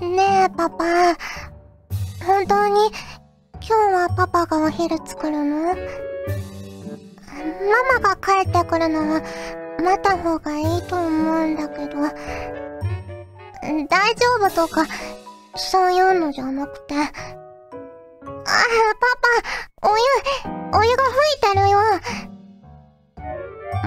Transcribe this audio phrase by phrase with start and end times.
[0.00, 0.84] ねえ、パパ。
[2.26, 2.90] 本当に、
[3.54, 5.74] 今日はパパがお昼作るの？
[5.74, 5.74] マ
[8.00, 9.22] マが帰ってくるのは、
[9.78, 11.98] 待った方がいいと思うんだけど、
[13.88, 14.86] 大丈夫とか、
[15.56, 16.94] そういうのじゃなくて。
[16.94, 17.10] あ、
[18.24, 18.32] パ
[19.80, 20.02] パ、お湯、
[20.72, 21.78] お湯が吹いてるよ。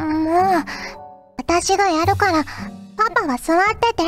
[0.06, 0.64] もう、
[1.38, 2.44] 私がやるから、
[2.96, 4.04] パパは座ってて。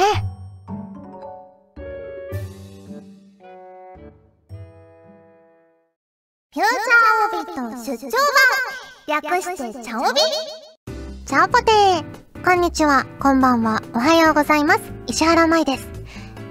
[7.59, 8.09] 出張
[9.07, 10.21] 版略してチャオビ
[11.25, 14.81] チャオポテーこんにちは、こんばんは、おはようございます。
[15.07, 15.85] 石原舞です。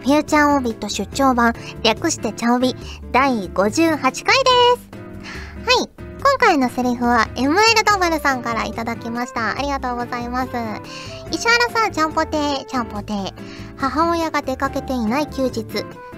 [0.02, 2.76] フューチャーオービット出張版略してチャオビ
[3.10, 4.26] 第58回です。
[5.78, 9.56] はい、今回のセリフは MLW さんからいただきました。
[9.56, 10.50] ありがとうございます。
[11.30, 13.32] 石原さん、ちゃんぽてー、ちゃんぽてー。
[13.78, 15.64] 母親が出かけていない休日、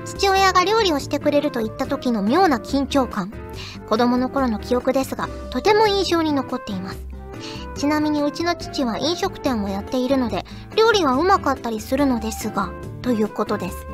[0.05, 3.33] 父親が料理をしてくれると言った時の妙な緊張感。
[3.89, 6.99] 子供の頃の記憶ですが、とても印象に残っています。
[7.75, 10.45] ちなみにうちの父は飲食店をやっているので、
[10.77, 12.71] 料理はうまかったりするのですが、
[13.03, 13.87] ということです。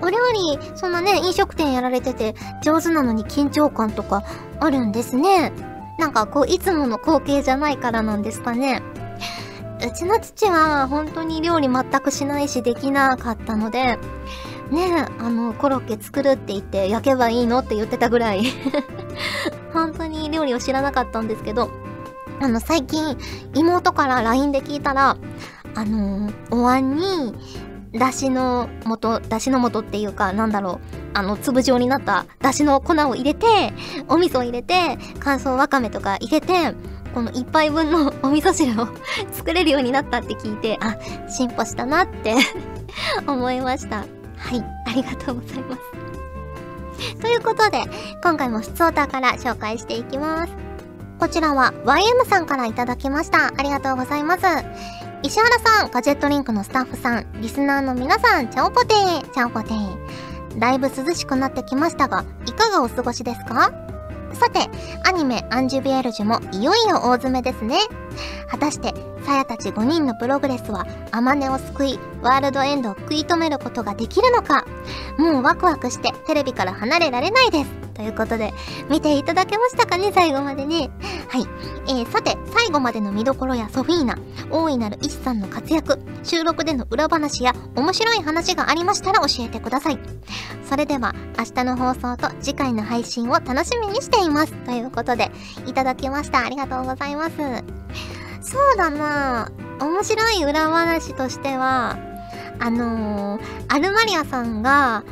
[0.00, 4.22] お料理、そんなね、飲食店やられてて上手なのに緊張感とか
[4.60, 5.52] あるんですね。
[5.98, 8.82] なんかこう、いつもの光景じゃないからなんですかね。
[9.86, 13.98] うちの父は本当に料理全くしないしできなかったので、
[14.70, 18.44] ねえ、あの、コロッケ作るって言って焼けばいいのって言ってたぐらい
[19.72, 21.70] 本当に料理を知らなかったんですけど、
[22.40, 23.16] あの、最近、
[23.54, 25.16] 妹から LINE で聞いたら、
[25.74, 27.34] あの、お椀に、
[27.92, 28.68] だしの
[29.00, 30.78] 素、だしの素っていうか、なんだろう、
[31.14, 33.46] あの、粒状になっただしの粉を入れて、
[34.08, 36.74] お味噌を入れて、乾燥わかめとか入れて、
[37.14, 38.88] この一杯分の お味噌汁を
[39.30, 40.96] 作れるようになったって聞いて、あ、
[41.30, 42.34] 進歩したなって
[43.26, 44.04] 思いました。
[44.44, 45.82] はい、ありがとうございます。
[47.20, 47.82] ということで、
[48.22, 50.52] 今回も普通歌から紹介していきます。
[51.18, 53.46] こちらは YM さんからいただきました。
[53.46, 54.42] ありがとうございます。
[55.22, 60.58] 石原さん、ガジェットリンクのスタッフさん、リスナーの皆さん、チャオポテー、チャオポテー。
[60.58, 63.72] だいぶ涼しくなってきましたが、いかがお過ごしですか？
[64.34, 64.68] さて、
[65.04, 67.78] アニメアンジュビエルジュもいよいよ大詰めですね。
[68.48, 68.92] 果たして、
[69.24, 74.66] サヤたち5人のプログレスは、アマネを救い、ワールドエンドを食い止めることができるのか？
[75.18, 77.70] もうワクワクしてテレビから離れられないです。
[77.94, 78.52] ということで、
[78.90, 80.12] 見ていただけましたかね？
[80.12, 80.90] 最後までね。
[81.28, 81.46] はい。
[81.86, 84.18] えー、さて、最後までの見どころやソフィーナ、
[84.50, 89.98] 大いなるイチさんの活躍、収録での裏話や面白い話がありましたら教えてください。
[90.68, 94.52] それでは、明日の放送と次回の配信を楽しみにしています。
[94.64, 95.30] ということで、
[95.66, 96.44] いただきました。
[96.44, 97.83] ありがとうございます。
[98.44, 99.50] そうだな。
[99.80, 101.98] 面白い裏話としては、
[102.60, 105.02] あのー、アルマリアさんが、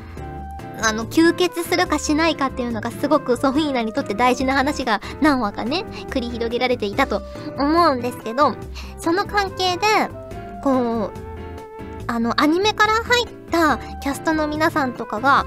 [0.82, 7.22] あの、吸血するかしないかっていうのがすごくソフィーナにとって大事な話が何話かね、繰り広げられていたと
[7.58, 8.54] 思うんですけど、
[8.98, 9.86] その関係で、
[10.62, 11.10] こう、
[12.06, 15.46] あの、アニメから入ったキャストの皆さんとかが、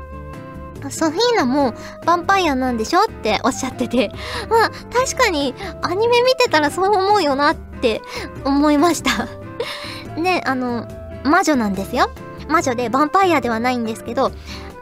[0.89, 4.11] ソフィーナもヴァンパイアなんでしょっておっしゃってて、
[4.49, 8.01] まあ確かにアニメ見てたらそう思うよなっって
[8.43, 9.27] 思いました
[10.19, 10.87] ね、あの、
[11.23, 12.09] 魔女なんですよ。
[12.47, 14.31] 魔女でヴァンパイアではないんですけど、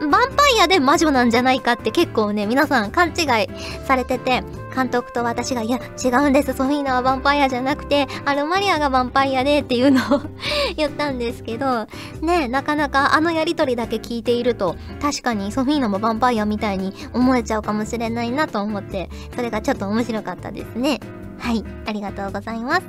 [0.00, 3.48] ァンパイアで魔女なんじゃないかって結構ね、皆さん勘違い
[3.86, 4.42] されてて、
[4.74, 6.52] 監督と私が、いや、違うんです。
[6.52, 10.22] ソフィーナはヴァンパイアじゃなくて、アルマリアがヴァンパイアでっていうのを
[10.76, 11.86] 言ったんですけど、
[12.20, 21.00] ね、なかなかあのやりとりだけ聞いていると、確かにソフィーナもヴァンパイアみたいに思えちゃうかもしれないなと思って、それがちょっと面白かったですね。
[21.44, 22.82] はい、ありがとうございます。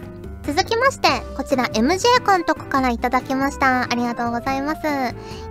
[0.44, 3.84] 続きまして、こちら MJ 監督からいただきました。
[3.84, 4.82] ありがとうございます。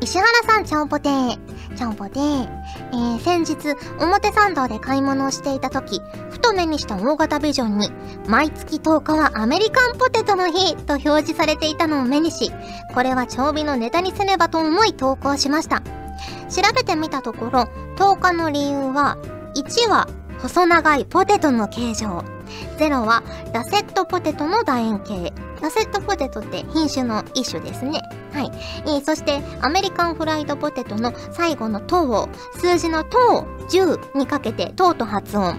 [0.00, 1.38] 石原さん、ちゃんぽてー。
[1.76, 2.48] ちゃんぽてー。
[2.92, 6.00] えー、先日、表参道で買い物をしていた時、
[6.30, 7.90] ふと目にした大型ビジョンに、
[8.26, 12.50] 毎月10日はアメリカンポテトの日と表示されていたのを目にし、
[12.94, 15.82] これは長尾のネタにせねばと思い投稿しました。
[16.48, 19.18] 調べてみたところ、10日の理由は、
[19.56, 20.08] 1は
[20.44, 22.22] 細長いポテトの形状。
[22.76, 23.22] 0は
[23.54, 25.32] ラセットポテトの楕円形。
[25.62, 28.02] ラセットポテトって品種の一種ですね。
[28.30, 28.50] はい。
[28.84, 32.28] えー、そして、アメリカンフライドポテトの最後の糖を、
[32.60, 35.56] 数字の糖を10にかけて糖と発音。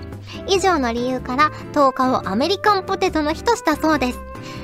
[0.47, 4.19] 以上の理由から、10日をアメリカンポテトの日としたそうです。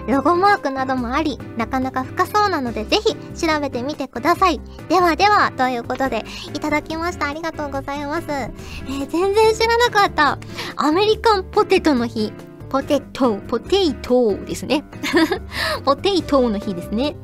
[0.08, 3.16] ロゴマークなどもあり、なかなか深そうなのでぜひ
[3.48, 4.62] 調べてみてください。
[4.90, 7.28] ではでは、ということで、いただきました。
[7.28, 8.28] ありがとうございます。
[8.30, 10.38] えー、全然知らなかった。
[10.76, 12.34] アメリカンポテトの日。
[12.72, 14.86] ポテト、ポテイトですね。
[15.84, 17.18] ポテイトの日ですね。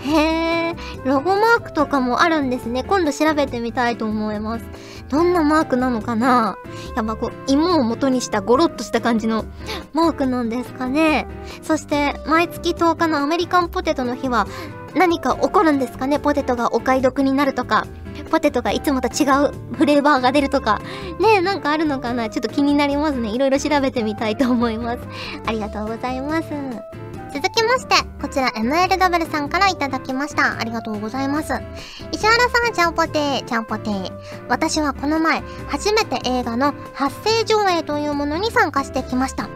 [0.00, 0.76] へえ、
[1.06, 2.84] ロゴマークとかもあるんですね。
[2.84, 4.64] 今度調べてみたいと思います。
[5.12, 6.56] どんなマークなのかな？
[6.96, 9.44] やっぱこう、芋を元にしたゴロッとした感じの
[9.92, 11.26] マークなんですかね。
[11.62, 14.46] そして、毎月10日のアメリカンポテトの日は、
[14.94, 16.18] 何か起こるんですかね？
[16.18, 17.86] ポテトがお買い得になるとか、
[18.30, 20.80] ポテトがいつもと違うフレーバーが出るとか、
[21.20, 22.30] ねえ、なんかあるのかな？
[22.30, 23.30] ちょっと気になりますね。
[23.30, 25.00] いろいろ調べてみたいと思います。
[25.46, 26.48] ありがとうございます。
[27.32, 30.58] 続きまして、こちら MLW さんからいただきました。
[30.58, 31.54] ありがとうございます。
[32.12, 34.12] 石原さん、ちゃんぽてー、ちゃんぽてー。
[34.48, 39.48] 私はこの前、初めて映画の発声上映というものに参加してきました。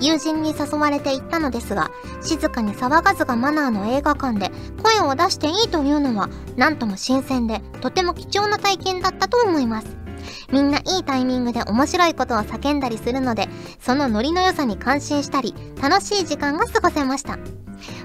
[0.00, 1.92] 友人に誘われて行ったのですが、
[2.22, 4.50] 静かに騒がずがマナーの映画館で
[4.82, 10.01] 声を出していいというのは、なんとも新鮮で、とても貴重な体験だったと思います。
[10.50, 13.48] みんないいタイミングで面白いことを叫んだりするので、
[13.80, 17.38] そのノリの良さに感心したり、楽しい時間が過ごせました。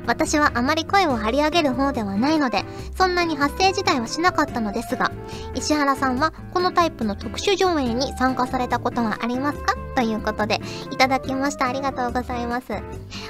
[0.08, 2.64] 私はあまり声を張り上げる方ではないので、
[2.98, 5.12] そんなに発声自体はしなかったのですが、
[5.54, 9.76] 石原さんはこのタイプの特殊上映に参加されたことはありますか？
[9.96, 11.68] ということで、いただきました。
[11.68, 12.68] ありがとうございます。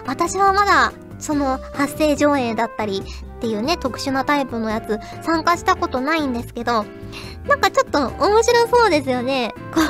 [0.06, 3.04] 私はまだ、その発声上映だったり
[3.38, 6.86] っていうね、特殊なタイプのやつ参加したことないんですけど、
[7.48, 9.54] なんかちょっと面白そうですよね。
[9.74, 9.82] こ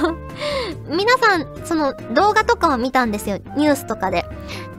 [0.89, 3.39] う、皆さん、その動画とかを見たんですよ。
[3.55, 4.25] ニュースとかで。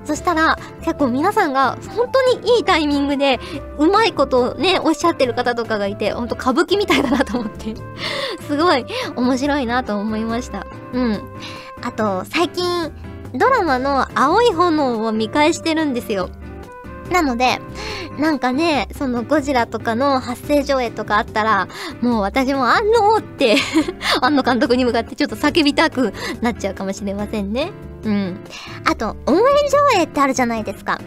[0.05, 3.39] そしたら、結構皆さんが本当にいいタイミングで、
[3.79, 7.75] うまいことをね、おっしゃってる方とかがいて、ほんと歌舞伎みたいだなと思って、
[8.49, 8.87] すごい
[9.17, 10.67] 面白いなと思いました。
[10.95, 11.23] うん。
[11.83, 12.91] あと、最近、
[13.35, 16.31] ドラマの青い炎を見返してるんですよ。
[17.11, 17.59] なので、
[18.19, 21.69] なんかね、そのゴジラとかの発声上映とかあったら、
[22.01, 23.57] もう私もあんのって
[24.21, 27.71] あんの監督に向かってちょっと叫びたくなっちゃうかもしれませんね。
[28.05, 28.41] うん。
[28.85, 29.41] あと、応援
[29.95, 31.01] 上映ってあるじゃないですか。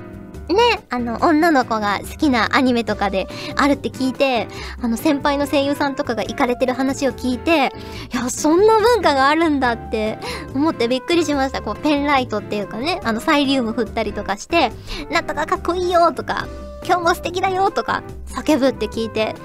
[0.50, 4.48] ね、あの、女の子が好きなアニメとかであるって聞いて、
[4.82, 7.72] あの、先輩の声優さんとかが行かれてる話を聞いて、
[8.14, 10.18] いや、そんな文化があるんだって
[10.54, 11.62] 思ってびっくりしました。
[11.62, 14.72] こう、ペンライトっていうかね、あの、サイリウム振ったりとかして、
[15.12, 16.48] なんとかかっこいいよとか、
[16.86, 19.36] 今日も素敵だよとか、叫ぶって聞いて、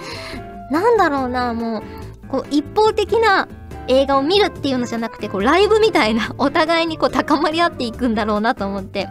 [0.70, 3.46] なんだろうな、もう、こう、一方的な
[3.88, 9.08] 映画を見るっていうのじゃなくて、こう、ライブみたいな、お互いにこう、高まり合っていくんだろうなと思って、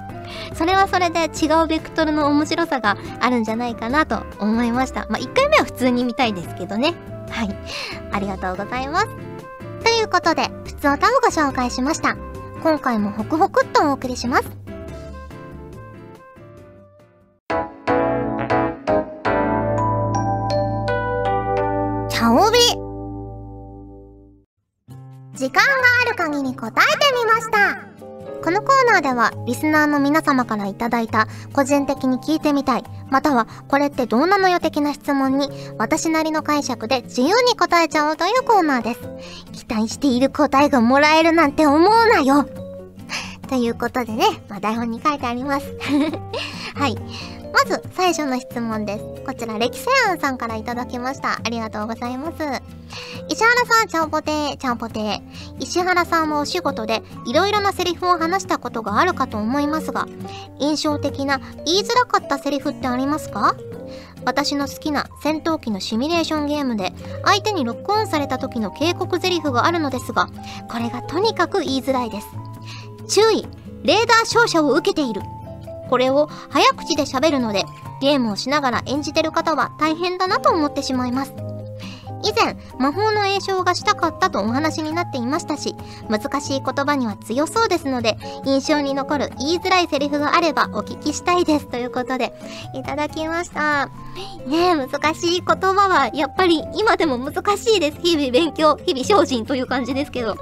[0.53, 5.07] それはそれで違うベクトルの面白さがあるんじゃないかなと思いました。
[5.09, 6.93] まあ、1回目は普通に見たいですけどね。
[7.29, 7.55] はい。
[8.11, 9.07] ありがとうございます。
[9.83, 12.15] ということで、普通歌をご紹介しました。
[12.63, 14.43] 今回もホクホクっとお送りします。
[22.09, 22.57] チャオビ
[25.37, 25.69] 時間が
[26.07, 27.94] ある限り答えてみました
[28.55, 39.01] このコーナーではリスナーの皆様からいただいた個人的に聞いてみたいまたはこれってどうなのよ的な質問に私なりの解釈で自由に答えちゃおうというコーナーです
[39.51, 42.47] 期待している答えがもらえるなんて思うなよ
[43.49, 45.65] ということでね、まあ、台本に書いてあります
[46.75, 46.95] はい
[47.51, 49.05] まず、最初の質問です。
[49.25, 51.39] こちら、歴世庵さんからいただきました。
[51.41, 52.35] ありがとうございます。
[53.29, 55.21] 石原さん、ちゃんぽてー、ちゃんぽてー。
[55.59, 60.07] 石原さんはお仕事で、いろいろなセリフを話したことがあるかと思いますが、
[60.59, 63.55] 印象的な、言いづらかったセリフってありますか？
[64.25, 70.29] 私の好きな戦闘機のシミュレーションゲームで相手にロックオンされた時の警告ゼリフがあるのですが
[70.67, 72.27] これがとにかく言いづらいです。
[73.07, 73.47] 注意
[73.83, 75.21] レーダー照射を受けている。
[75.91, 77.65] これを早口で喋るので、
[78.01, 81.33] ゲームをしながら演じてる方は大変だなと思ってしまいます。
[82.25, 85.75] 以前、魔法の詠唱がしたかったとお話になっていましたし、
[86.09, 91.67] 難しい言葉には強そうですので、印象に残る言いづらいセリフがあればお聞きしたいです。
[91.67, 92.33] ということで、
[92.73, 93.85] いただきました。
[94.47, 97.99] ねえ、難しい言葉はやっぱり今でも難しいです。
[98.01, 100.35] 日々勉強、日々精進という感じですけど。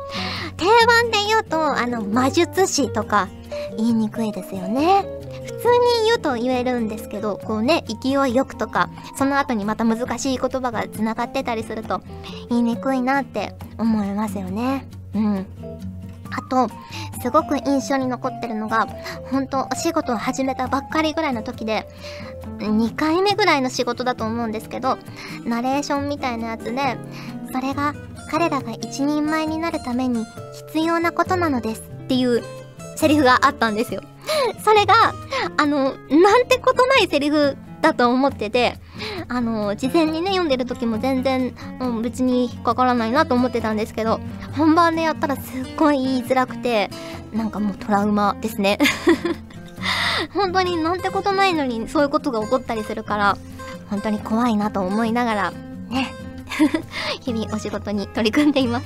[0.56, 3.28] 定番で言うと、あの、魔術師とか
[3.78, 5.06] 言いにくいですよね。
[5.64, 12.02] 通に言うと言えるんですけど、こうね、勢いよくとか、その後にまた難しい言葉が繋がってたりすると、
[12.50, 14.86] 言いにくいなって思いますよね。
[15.16, 15.46] うん。
[16.32, 16.68] あと、
[17.22, 18.88] すごく印象に残ってるのが、
[19.32, 21.88] 本当お仕事を始めたばっかりぐらいの時で、
[22.60, 24.98] 2回目ぐらいの仕事だと思うんですけど、
[25.46, 26.98] ナレーションみたいなやつで、
[27.54, 27.94] それが
[28.30, 30.26] 彼らが一人前になるために
[30.68, 32.44] 必要なことなのですっていう
[32.98, 34.02] セリフがあったんですよ。
[34.64, 35.14] それが、
[35.58, 38.78] あの、なんてことないセリフだと思ってて、
[39.28, 44.20] あの事前にね読んでる時も全然、うん、別に引っかからないなと思ってたんですけど
[44.56, 46.90] 本番でやったらすっごい言いづらくて
[47.34, 48.78] なんかもうトラウマですね。
[50.34, 53.38] 本当になんてことないのにそういうことが起こったりするから
[53.90, 55.52] 本当に怖いなと思いながら
[55.90, 56.14] ね。
[57.22, 58.86] 日々お仕事に取り組んでいます。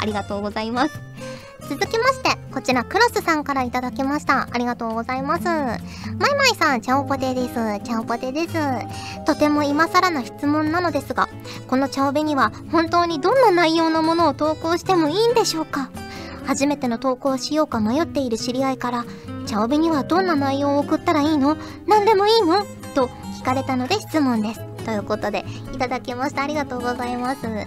[0.00, 1.11] ありがとうございます。
[1.68, 4.48] 続きましてこちらクロスさんからいただきました。
[4.50, 5.44] ありがとうございます。
[5.44, 5.78] まい
[6.18, 7.54] まいさんチャオポテです。
[7.84, 8.54] チャオポテです。
[9.24, 11.28] とても今更な質問なのですが
[11.66, 15.90] このチャオベには本当にどんな内容のものを投稿してもいいんでしょうか？
[16.46, 19.04] 初めての投稿しようか迷っている知り合いから
[19.46, 21.56] チャオベにはどんな内容を送ったらいいの？
[21.86, 22.64] 何でもいいの？
[22.94, 23.08] と
[23.40, 24.60] 聞かれたので質問です。
[24.84, 26.42] ということでいただきました。
[26.42, 27.46] ありがとうございます。
[27.46, 27.66] ね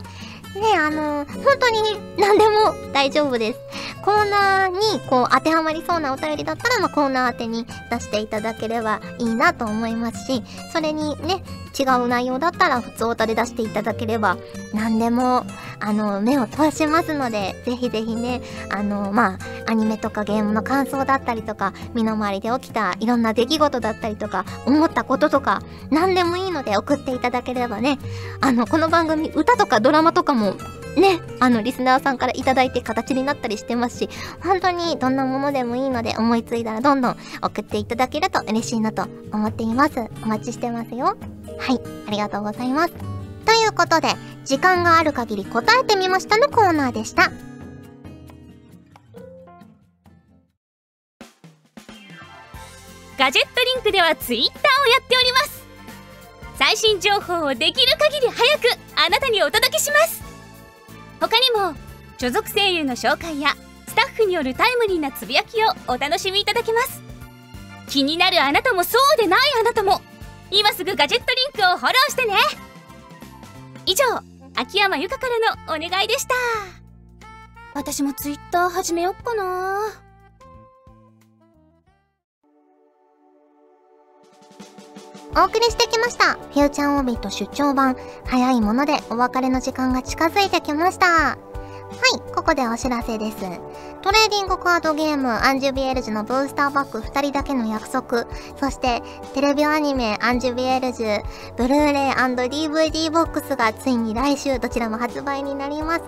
[0.77, 3.59] あの、本当に何でも大丈夫です。
[4.05, 11.43] コーナーにこう当てはまりそうなお便りだったら、まあ、コーナー宛てに出していただければいいなと思いますし、それにね、
[11.77, 14.37] 違う内容だったら普通お歌で出していただければ
[14.73, 15.45] 何でも
[15.81, 19.39] あの目を通しますのでぜひぜひねあのまあ
[19.71, 27.99] アニメとかゲームの感想だったりとか身の回りで起きたいろんな出来事だったりとか思ったこととか何でもいいので送っていただければね
[28.39, 30.55] あのこの番組歌とかドラマとかも
[30.95, 34.09] ね、あの、リスナーさんからいただいて形になったりしてますし、
[34.41, 39.99] 本当にどんなものでもいいので思いついたらどんどん送っていただけると嬉しいなと思っています。
[40.23, 41.17] お待ちしてますよ。
[41.57, 42.93] はい、ありがとうございます。
[43.45, 44.09] ということで、
[44.45, 47.31] 時間がある限り答えてみましたのコーナーでした。
[53.17, 55.65] ガジェットリンクではツイッターをやっております
[56.55, 60.24] 最新情報をできる限り早くあなたにお届けします
[61.19, 61.75] 他にも
[62.17, 63.55] 所属声優の紹介や
[63.87, 67.01] スタッフによるタイムリーなつぶやきをお楽しみいただけます。
[67.87, 70.01] 気になるあなたもそうでないあなたも
[70.51, 72.35] 今すぐガジェットリンクをフォローしてね。
[73.85, 74.03] 以上
[74.55, 75.27] 秋山由香か
[75.67, 76.33] らのお願いでした。
[77.73, 80.04] 私もツイッター始めよっかな。
[85.37, 86.33] お送りしてきました。
[86.33, 87.97] フューチャーオービット出張版。
[88.25, 91.44] 早いものでお別れの時間が近づいてきました。
[91.97, 93.37] はい、ここでお知らせです。
[94.05, 98.27] トレーディングカードゲームアンジュビエルジュのブースターバック2人だけの約束、
[98.59, 99.01] そして
[99.33, 101.23] テレビアニメアンジュビエルジュ
[101.57, 106.05] ブルーレイ &DVD ボックスがついに来週どちらも発売になります。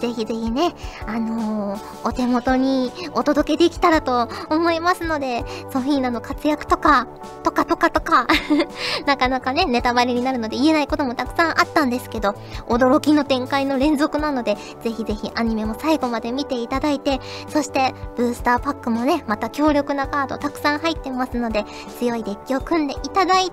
[0.00, 0.74] ぜひぜひね、
[1.06, 7.08] あのー、お手元にお届けできたらと思いますので、ソフィーナの活躍とか、
[7.42, 8.28] とかとかとか
[9.06, 12.36] なかなかね、ネタバレになるので言えないこともたくさんあったんですけど、
[12.68, 21.64] 驚きの展開の連続なので、ぜひぜひアニメも最後まで見ていただいて、そしてブースターパックもね、また強力なカードたくさん入ってますので、
[21.98, 23.52] 強いデッキを組んでいただいて、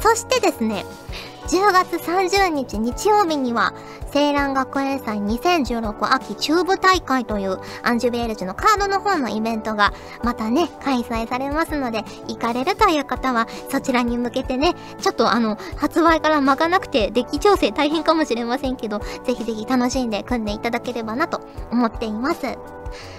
[0.00, 0.84] そしてですね、
[1.48, 3.72] 10月30日日曜日には、
[4.14, 21.40] 青蘭学園祭2016秋中部大会というアンジュベールジュのカードの方のイベントがまたね、開催されますので、行かれるという方はそちらに向けてね、ちょっとあの、発売から巻かなくてデッキ調整大変かもしれませんけど、ぜひぜひ楽しんで組んでいただければなと
[21.70, 22.77] 思っています。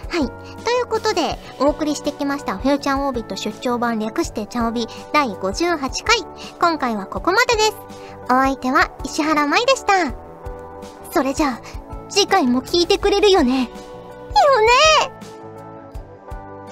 [0.09, 0.63] はい。
[0.63, 6.17] ということで、お送りしてきました、フューチャーオービット出張版略してチャオビ第58回。
[6.59, 7.77] 今回はここまでです。
[8.25, 10.13] お相手は石原舞でした。
[11.11, 11.61] それじゃあ、
[12.09, 13.69] 次回も聞いてくれるよね。
[14.39, 14.67] よね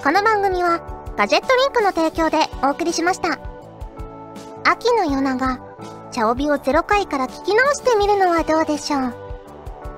[0.02, 0.80] この番組は、
[1.16, 3.38] ガジェットリンクの提供でお送りしました。
[4.64, 5.58] 秋の夜長、
[6.12, 9.14] 茶帯を0回から聞き直してみるのはどうでしょう。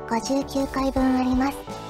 [0.09, 1.90] 59回分あります。